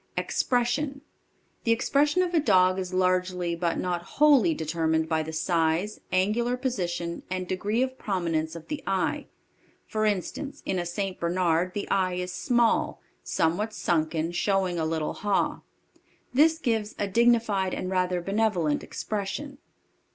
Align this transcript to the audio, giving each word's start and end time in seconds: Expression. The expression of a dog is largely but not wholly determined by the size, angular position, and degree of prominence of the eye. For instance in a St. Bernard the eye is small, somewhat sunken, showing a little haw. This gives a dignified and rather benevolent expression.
Expression. 0.17 1.01
The 1.63 1.71
expression 1.71 2.23
of 2.23 2.33
a 2.33 2.39
dog 2.39 2.79
is 2.79 2.91
largely 2.91 3.55
but 3.55 3.77
not 3.77 4.01
wholly 4.17 4.55
determined 4.55 5.07
by 5.07 5.21
the 5.21 5.31
size, 5.31 6.01
angular 6.11 6.57
position, 6.57 7.21
and 7.29 7.47
degree 7.47 7.83
of 7.83 7.99
prominence 7.99 8.55
of 8.55 8.67
the 8.67 8.81
eye. 8.87 9.27
For 9.85 10.05
instance 10.07 10.63
in 10.65 10.79
a 10.79 10.87
St. 10.87 11.19
Bernard 11.19 11.75
the 11.75 11.87
eye 11.91 12.15
is 12.15 12.33
small, 12.33 12.99
somewhat 13.23 13.75
sunken, 13.75 14.31
showing 14.31 14.79
a 14.79 14.85
little 14.87 15.13
haw. 15.13 15.59
This 16.33 16.57
gives 16.57 16.95
a 16.97 17.07
dignified 17.07 17.75
and 17.75 17.91
rather 17.91 18.21
benevolent 18.21 18.83
expression. 18.83 19.59